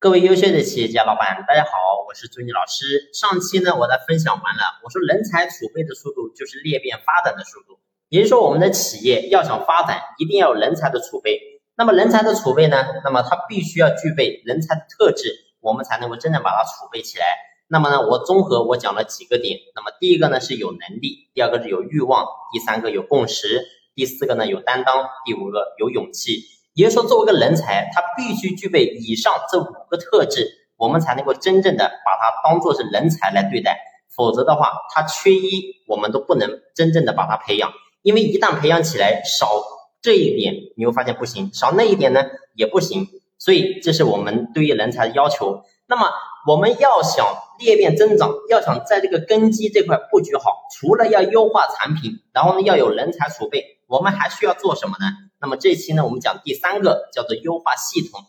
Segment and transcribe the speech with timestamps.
[0.00, 1.70] 各位优秀的企业家老板，大家好，
[2.06, 3.10] 我是朱妮老师。
[3.12, 11.40] 上期呢，我在分享完了，我说人才储备的速度就是裂变发展的速度，也就是说，我们的企业要想发展，一定要有人才的储备。
[11.76, 17.24] 那么人才的储备呢，那么它必须要具备人才的特质，我们才能够真正把它储备起来。
[17.66, 26.44] 那么呢，我综合我讲了几个点，那么第一个呢是有能力，第二个是有欲望，第三个有共识，第四个呢有担当，第五个有勇气。
[26.78, 30.46] 也就是说，作为一个人才，他必须具备以上这五个特质，
[30.76, 33.80] 我们才能够真正的把他当做是人才来对待。
[34.14, 37.72] 否则的话，他缺一，我们都不能真正的把他培养。
[38.02, 39.50] 因为一旦培养起来，少
[40.00, 43.08] 这一点，你会发现不行；少那一点呢，也不行。
[43.38, 45.64] 所以，这是我们对于人才的要求。
[45.88, 46.08] 那么，
[46.46, 47.26] 我们要想
[47.58, 50.44] 裂变增长，要想在这个根基这块布局好，
[50.78, 55.06] 除了要优化产品，然后呢，要有人才储备，我们还需要做什么呢？
[55.40, 58.20] 那么这期呢，我们讲第三个叫做优化系统。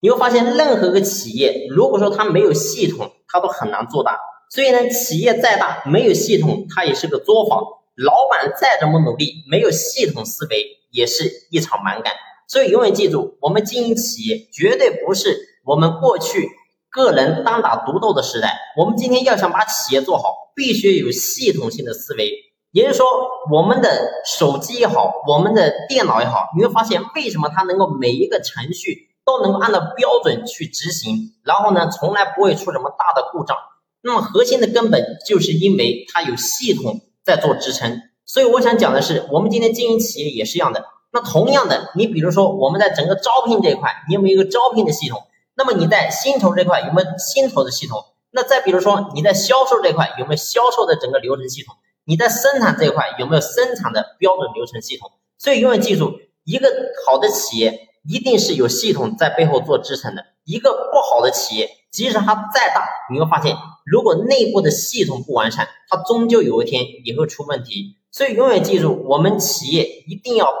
[0.00, 4.18] 你会发现，任何个企业，如果说它没有系统，它都很难做大。
[4.48, 7.60] 所以呢，企业再大，没有系统，它也是个作坊。
[7.94, 12.14] 老板再怎么努力，没有系统思维，也是一场蛮干。
[12.48, 16.48] 所以永远记住，我们经营企业，绝对不是我们过去
[16.90, 18.58] 个人单打独斗的时代。
[18.78, 20.24] 我们今天要想把企业做好，
[20.56, 22.30] 必须有系统性的思维。
[22.72, 23.06] 也就是说，
[23.50, 23.88] 我们的
[24.24, 33.56] 手机也好，我们的电脑也好，你会发现为什么它能够每一个程序都能够按照标准去执行，然后呢，从来不会出什么大的故障。
[34.02, 38.00] 那么核心的根本就是因为它有系统在做支撑。
[38.24, 40.86] 所以我想讲的是，我们今天经营企业也是一样的。
[41.12, 45.22] 那同样的，你比如说我们在整个招聘这一块，你有没有一个招聘的系统？
[45.54, 48.02] 那么你在薪酬这块有没有薪酬的系统？
[48.30, 51.76] 那再比如说你在销售这块有没有销售的整个流程系统？
[52.04, 55.10] 你在生产这一块有没有生产的标准流程系统？
[55.38, 56.68] 所以永远记住，一个
[57.06, 60.24] 好的企业一定是有系统在背后做支撑的。
[60.44, 67.96] 一个不好的企业，即使它再大，你会发现，如果内部的系统不完善，它终究有一天也会出问题。
[68.10, 70.60] 所以永远记住，我们企业一定要把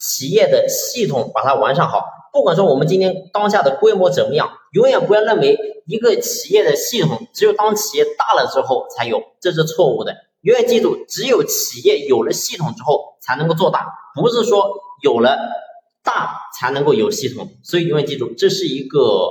[0.00, 2.02] 企业的系统把它完善好。
[2.32, 10.14] 不管说我们今天当下的规模怎么样，永远不要认为一个企业的系统只有当企业大了之后才有，这是错误的。
[10.42, 14.70] 永远记住，只有企业有了系统之后才能够做大，不是说
[15.02, 15.36] 有了
[16.04, 17.48] 大才能够有系统。
[17.62, 19.28] 所以永远记住，这是一个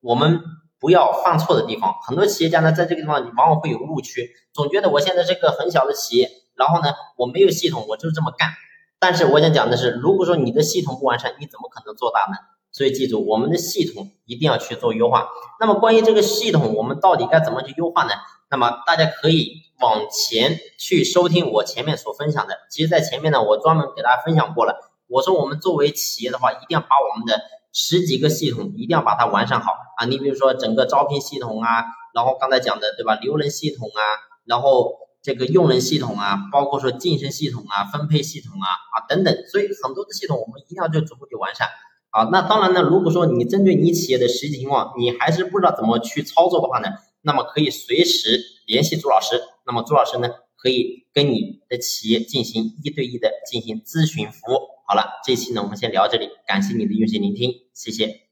[0.00, 0.40] 我们
[0.78, 1.94] 不要犯错的地方。
[2.06, 8.50] 很多企业家呢，在这个地方你往往会有误区，总觉得我现在是个很小的企业，然后呢，我没有系统，我就这么干。
[8.98, 12.36] 但是我想讲的是，如果说你的系统不完善，你怎么可能做大呢？
[12.72, 15.28] 所以记住，我们的系统一定要去做优化。
[15.58, 18.10] 那么关于这个系统，我们到底该怎么去优化呢？
[18.50, 19.62] 那么大家可以。
[19.80, 24.78] 往前去收听我前面所分享的，其实，在前面呢，我专门给大家分享过了。
[25.08, 27.40] 我说，我们作为企业的话，一定要把我们的
[27.72, 30.04] 十几个系统一定要把它完善好啊。
[30.04, 34.02] 你比如说，整个招聘系统啊，然后刚才讲的对吧，留人系统啊，
[34.44, 41.70] 然后这个用人系统啊，包括说晋升系统啊、分配系统啊啊等等，所以很多的系统我们一定要去逐步去完善
[42.10, 42.28] 好。
[42.30, 46.88] 那当然呢，如果说你针对你企业的实际情况，你还是不知道怎么去操作的话呢，
[47.22, 49.40] 那么可以随时联系朱老师。
[49.66, 54.58] 那么朱老师呢，可以跟你的企业进行一对一的进行咨询服务。
[54.86, 58.29] 好了，这期呢我们先聊这里，感谢你的用心聆听，谢谢。